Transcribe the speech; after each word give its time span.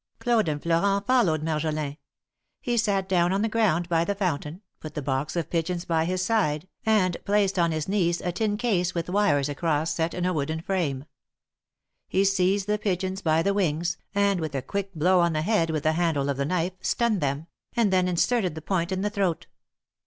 Claude 0.17 0.47
and 0.49 0.63
Florent 0.63 1.05
followed 1.05 1.43
Marjolin. 1.43 1.95
He 2.59 2.75
sat 2.75 3.07
down 3.07 3.31
on 3.31 3.43
the 3.43 3.47
ground 3.47 3.87
by 3.87 4.03
the 4.03 4.15
fountain, 4.15 4.63
put 4.79 4.95
the 4.95 5.01
box 5.03 5.35
of 5.35 5.51
pigeons 5.51 5.85
by 5.85 6.05
his 6.05 6.25
side, 6.25 6.67
and 6.87 7.17
placed 7.23 7.59
on 7.59 7.71
his 7.71 7.87
knees 7.87 8.19
a 8.19 8.31
tin 8.31 8.57
case 8.57 8.95
with 8.95 9.11
wires 9.11 9.47
across 9.47 9.93
set 9.93 10.15
in 10.15 10.25
a 10.25 10.33
wooden 10.33 10.59
frame. 10.59 11.05
He 12.07 12.25
seized 12.25 12.65
the 12.65 12.79
pigeons 12.79 13.21
by 13.21 13.43
the 13.43 13.53
wings, 13.53 13.99
and, 14.15 14.39
with 14.39 14.55
a 14.55 14.63
quick 14.63 14.91
blow 14.95 15.19
on 15.19 15.33
the 15.33 15.43
head 15.43 15.69
with 15.69 15.83
the 15.83 15.91
handle 15.93 16.29
of 16.29 16.37
the 16.37 16.45
knife, 16.45 16.73
stunned 16.81 17.21
theni, 17.21 17.45
and 17.75 17.93
then 17.93 18.07
inserted 18.07 18.55
the 18.55 18.61
point 18.63 18.91
in 18.91 19.01
the 19.03 19.11
throat. 19.11 19.45